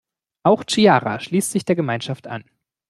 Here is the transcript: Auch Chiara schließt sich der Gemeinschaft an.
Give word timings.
Auch 0.41 0.63
Chiara 0.67 1.19
schließt 1.19 1.51
sich 1.51 1.63
der 1.63 1.75
Gemeinschaft 1.75 2.25
an. 2.25 2.43